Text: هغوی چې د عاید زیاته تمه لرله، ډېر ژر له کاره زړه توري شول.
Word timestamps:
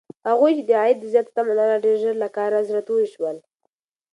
هغوی 0.29 0.51
چې 0.57 0.63
د 0.65 0.71
عاید 0.79 0.99
زیاته 1.13 1.31
تمه 1.35 1.53
لرله، 1.57 1.77
ډېر 1.85 1.95
ژر 2.03 2.15
له 2.23 2.29
کاره 2.37 2.59
زړه 2.69 2.81
توري 2.87 3.07
شول. 3.13 3.37